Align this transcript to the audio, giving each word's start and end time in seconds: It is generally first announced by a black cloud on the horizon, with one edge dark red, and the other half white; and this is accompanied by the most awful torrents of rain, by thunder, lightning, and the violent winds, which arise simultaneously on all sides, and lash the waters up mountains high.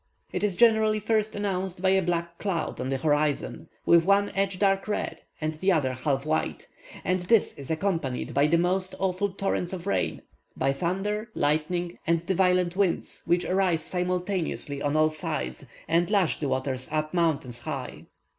It 0.31 0.43
is 0.43 0.55
generally 0.55 0.99
first 0.99 1.35
announced 1.35 1.83
by 1.83 1.89
a 1.91 2.01
black 2.01 2.39
cloud 2.39 2.81
on 2.81 2.89
the 2.89 2.97
horizon, 2.97 3.69
with 3.85 4.03
one 4.03 4.31
edge 4.33 4.57
dark 4.57 4.87
red, 4.87 5.21
and 5.39 5.53
the 5.53 5.71
other 5.71 5.93
half 5.93 6.25
white; 6.25 6.67
and 7.03 7.19
this 7.19 7.55
is 7.55 7.69
accompanied 7.69 8.33
by 8.33 8.47
the 8.47 8.57
most 8.57 8.95
awful 8.97 9.29
torrents 9.29 9.73
of 9.73 9.85
rain, 9.85 10.23
by 10.57 10.73
thunder, 10.73 11.29
lightning, 11.35 11.99
and 12.07 12.25
the 12.25 12.33
violent 12.33 12.75
winds, 12.75 13.21
which 13.27 13.45
arise 13.45 13.83
simultaneously 13.83 14.81
on 14.81 14.95
all 14.95 15.09
sides, 15.09 15.67
and 15.87 16.09
lash 16.09 16.39
the 16.39 16.49
waters 16.49 16.89
up 16.91 17.13
mountains 17.13 17.59
high. 17.59 18.07